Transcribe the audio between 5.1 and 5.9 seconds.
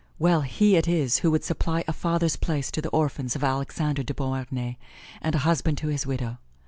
and a husband's to